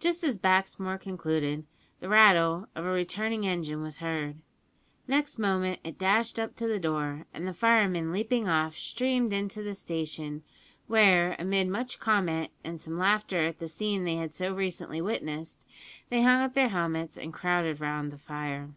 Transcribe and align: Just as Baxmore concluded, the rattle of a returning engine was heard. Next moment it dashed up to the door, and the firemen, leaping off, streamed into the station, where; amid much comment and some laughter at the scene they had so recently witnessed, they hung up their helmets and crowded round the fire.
Just 0.00 0.24
as 0.24 0.38
Baxmore 0.38 0.96
concluded, 0.98 1.66
the 2.00 2.08
rattle 2.08 2.68
of 2.74 2.86
a 2.86 2.90
returning 2.90 3.44
engine 3.46 3.82
was 3.82 3.98
heard. 3.98 4.36
Next 5.06 5.38
moment 5.38 5.78
it 5.84 5.98
dashed 5.98 6.38
up 6.38 6.56
to 6.56 6.66
the 6.66 6.78
door, 6.80 7.26
and 7.34 7.46
the 7.46 7.52
firemen, 7.52 8.12
leaping 8.12 8.48
off, 8.48 8.78
streamed 8.78 9.30
into 9.34 9.62
the 9.62 9.74
station, 9.74 10.42
where; 10.86 11.36
amid 11.38 11.68
much 11.68 12.00
comment 12.00 12.50
and 12.64 12.80
some 12.80 12.96
laughter 12.96 13.44
at 13.44 13.58
the 13.58 13.68
scene 13.68 14.04
they 14.04 14.14
had 14.16 14.32
so 14.32 14.54
recently 14.54 15.02
witnessed, 15.02 15.66
they 16.08 16.22
hung 16.22 16.40
up 16.40 16.54
their 16.54 16.70
helmets 16.70 17.18
and 17.18 17.34
crowded 17.34 17.78
round 17.78 18.10
the 18.10 18.16
fire. 18.16 18.70